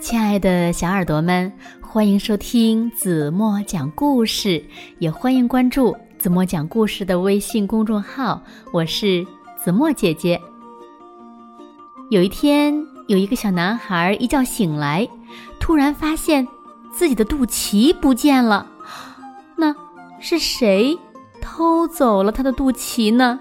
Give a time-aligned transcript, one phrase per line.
[0.00, 4.64] 亲爱的小耳朵们，欢迎收听子墨讲故事，
[5.00, 8.40] 也欢迎关注子墨讲故事的微信公众号。
[8.72, 9.26] 我是
[9.56, 10.40] 子墨姐姐。
[12.10, 12.72] 有一天，
[13.08, 15.06] 有一个小男孩一觉醒来，
[15.58, 16.46] 突然发现
[16.92, 18.64] 自己的肚脐不见了。
[19.56, 19.74] 那
[20.20, 20.96] 是谁
[21.40, 23.40] 偷走了他的肚脐呢？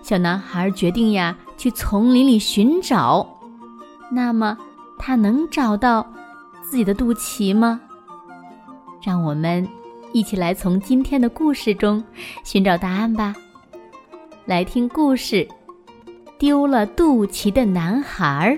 [0.00, 3.26] 小男孩决定呀，去丛林里寻找。
[4.12, 4.56] 那么。
[5.04, 6.06] 他能找到
[6.62, 7.80] 自己的肚脐吗？
[9.04, 9.68] 让我们
[10.12, 12.02] 一起来从今天的故事中
[12.44, 13.34] 寻找答案吧。
[14.46, 15.48] 来听故事：
[16.38, 18.56] 丢了肚脐的男孩。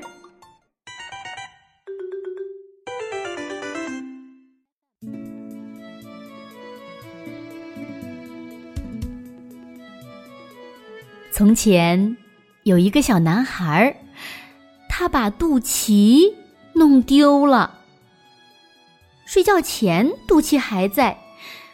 [11.32, 12.14] 从前
[12.64, 13.96] 有一个小男孩。
[14.96, 16.32] 他把肚脐
[16.74, 17.80] 弄丢了。
[19.26, 21.18] 睡觉前肚脐还在，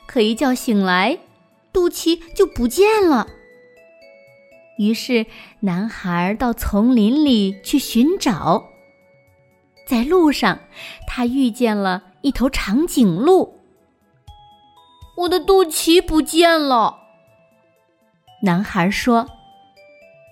[0.07, 1.19] 可一觉醒来，
[1.71, 3.29] 肚脐就不见了。
[4.79, 5.27] 于是
[5.61, 8.65] 男孩到丛林里去寻找。
[9.87, 10.59] 在路上，
[11.07, 13.61] 他遇见了一头长颈鹿。
[15.19, 16.97] 我的肚脐不见了。
[18.45, 19.29] 男孩说：“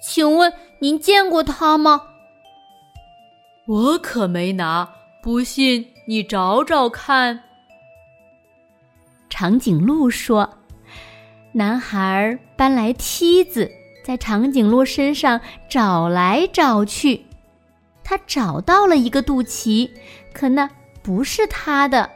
[0.02, 2.07] 请问您见过它吗？”
[3.68, 4.88] 我可没拿，
[5.22, 7.42] 不信你找找看。
[9.28, 10.48] 长颈鹿说
[11.52, 13.70] ：“男孩搬来梯子，
[14.02, 15.38] 在长颈鹿身上
[15.68, 17.26] 找来找去，
[18.02, 19.90] 他找到了一个肚脐，
[20.32, 20.70] 可那
[21.02, 22.08] 不是他的。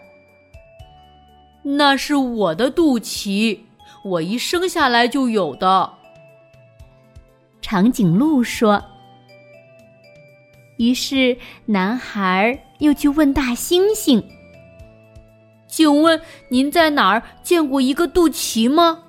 [1.62, 3.60] 那是我的肚脐，
[4.06, 5.92] 我一生下来就有的。”
[7.60, 8.82] 长颈鹿说。
[10.82, 14.24] 于是，男孩又去问大猩猩
[15.70, 19.04] ：“请问您在哪儿见过一个肚脐吗？”“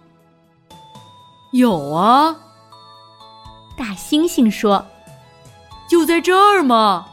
[1.51, 2.37] 有啊。”
[3.75, 4.85] 大猩猩说
[5.89, 7.07] ，“就在这儿吗？”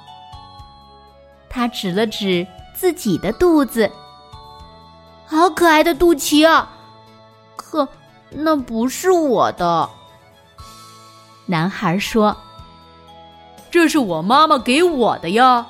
[1.49, 3.91] 他指了指自己的肚子
[5.25, 6.71] ，“好可爱的肚脐啊！
[7.57, 7.89] 可
[8.29, 9.89] 那不是我的。”
[11.49, 12.37] 男孩说。
[13.71, 15.67] 这是我妈妈给我的呀。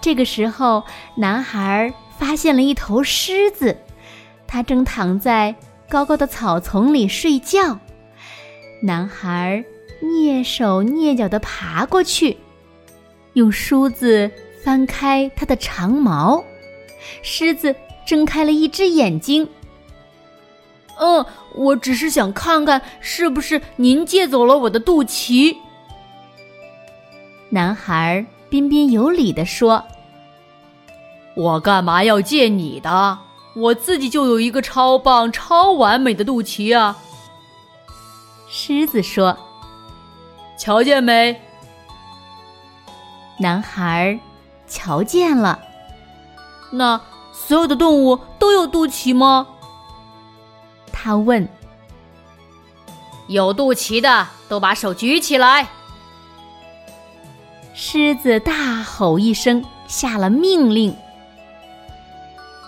[0.00, 0.84] 这个时候，
[1.14, 3.76] 男孩发现了一头狮子，
[4.46, 5.54] 它正躺在
[5.88, 7.78] 高高的草丛里睡觉。
[8.82, 9.64] 男孩
[10.02, 12.36] 蹑手蹑脚的爬过去，
[13.34, 14.30] 用梳子
[14.62, 16.42] 翻开它的长毛。
[17.22, 17.74] 狮子
[18.06, 19.48] 睁开了一只眼睛。”
[21.00, 21.24] 嗯，
[21.54, 25.56] 我只是想看看是不是您借走了我的肚脐。
[27.48, 29.82] 男孩彬彬有礼地说
[31.34, 33.18] ：“我干嘛要借你的？
[33.56, 36.96] 我自己就有一个超棒、超完美的肚脐啊！”
[38.46, 39.36] 狮子说
[40.58, 41.40] ：“瞧见没？”
[43.40, 44.20] 男孩
[44.68, 45.58] 瞧见了。
[46.70, 47.00] 那
[47.32, 49.46] 所有的动物都有肚脐吗？
[51.02, 51.48] 他问
[53.26, 55.66] ：“有肚脐的都把手举起来。”
[57.74, 60.94] 狮子大吼一声，下了命令：“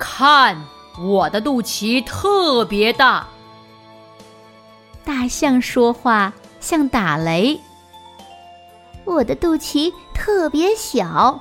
[0.01, 0.65] 看，
[0.99, 3.29] 我的肚脐特别大。”
[5.05, 7.61] 大象说话像打雷
[9.05, 11.39] ：“我的肚脐特别小。”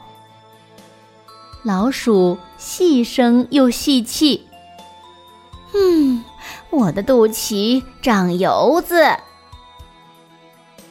[1.64, 4.46] 老鼠细声又细气
[5.74, 6.26] ：“嗯。”
[6.72, 9.06] 我的肚脐长油子，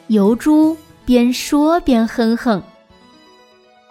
[0.07, 2.61] 油猪边说边哼哼。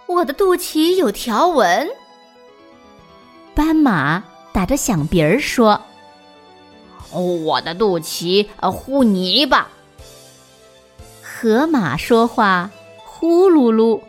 [0.06, 1.88] 我的肚脐有条纹。
[3.54, 5.80] 斑马打着响鼻儿说
[7.10, 9.68] ：“我的肚脐糊泥巴。”
[11.22, 14.00] 河马说话呼噜噜。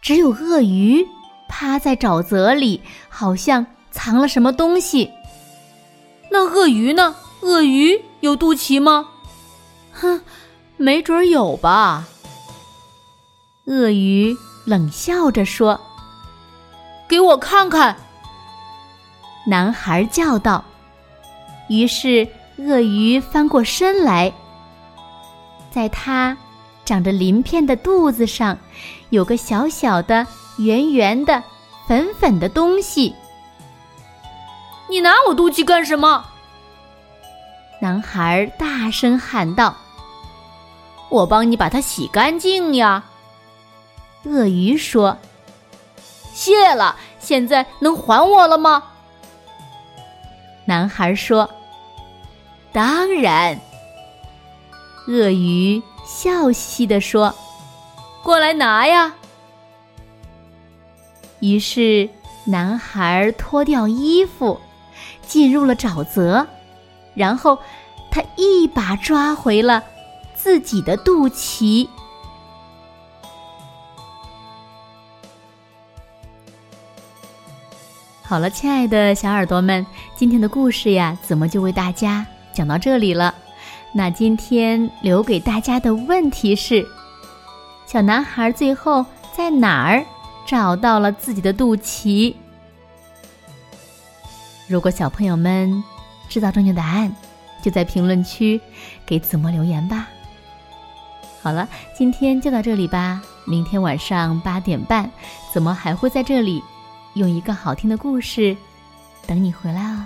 [0.00, 1.06] 只有鳄鱼
[1.46, 2.80] 趴在沼泽里，
[3.10, 5.10] 好像藏了什么东西。
[6.38, 7.16] 那鳄鱼呢？
[7.40, 9.08] 鳄鱼有肚脐吗？
[9.90, 10.20] 哼，
[10.76, 12.04] 没准有吧。
[13.64, 14.36] 鳄鱼
[14.66, 15.80] 冷笑着说
[17.08, 17.96] ：“给我看看。”
[19.48, 20.62] 男孩叫道。
[21.70, 22.28] 于是
[22.58, 24.30] 鳄鱼翻过身来，
[25.70, 26.36] 在它
[26.84, 28.58] 长着鳞片的肚子上，
[29.08, 30.26] 有个小小的、
[30.58, 31.42] 圆圆的、
[31.88, 33.14] 粉粉的东西。
[34.88, 36.24] 你拿我肚脐干什么？
[37.80, 39.76] 男孩大声喊道
[41.10, 43.04] ：“我帮你把它洗干净呀。”
[44.24, 45.18] 鳄鱼说
[46.32, 48.82] ：“谢了，现在能还我了吗？”
[50.64, 51.48] 男孩说
[52.72, 53.60] ：“当然。”
[55.06, 57.34] 鳄鱼笑嘻嘻地说
[58.24, 59.14] ：“过来拿呀。”
[61.40, 62.08] 于是，
[62.46, 64.60] 男孩脱掉衣服，
[65.26, 66.46] 进入了沼泽，
[67.14, 67.58] 然后
[68.10, 69.82] 他一把抓回了
[70.34, 71.88] 自己的肚脐。
[78.22, 79.86] 好了，亲爱的小耳朵们，
[80.16, 83.34] 今天的故事呀，怎么就为大家讲到这里了？
[83.92, 86.84] 那今天留给大家的问题是：
[87.86, 90.04] 小男孩最后在哪儿
[90.44, 92.34] 找到了自己的肚脐？
[94.68, 95.82] 如果小朋友们
[96.28, 97.14] 知道正确答案，
[97.62, 98.60] 就在评论区
[99.04, 100.08] 给子墨留言吧。
[101.42, 103.22] 好了，今天就到这里吧。
[103.44, 105.08] 明天晚上八点半，
[105.52, 106.62] 子墨还会在这里。
[107.14, 108.54] 用一个好听的故事
[109.26, 110.04] 等你回来哦，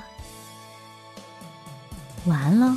[2.27, 2.77] 晚安喽。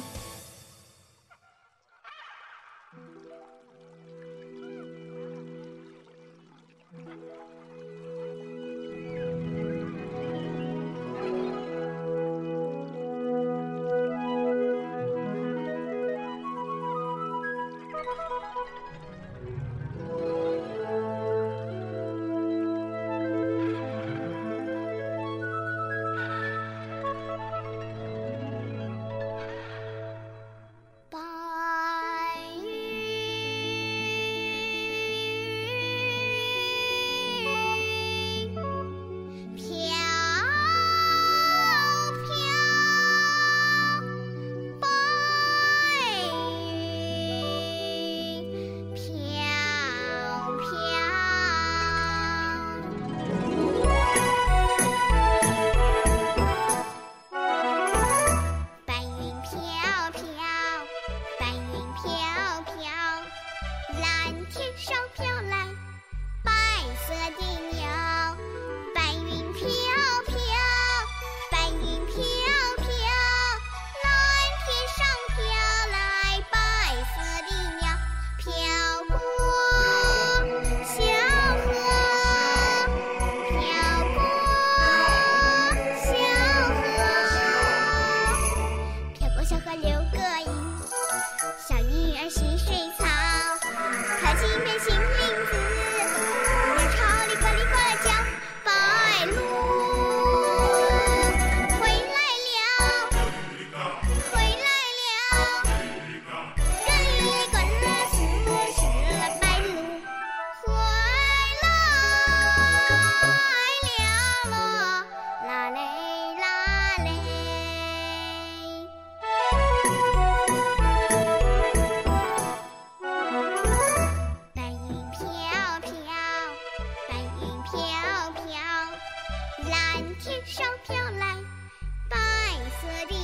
[132.83, 133.22] Saraswati.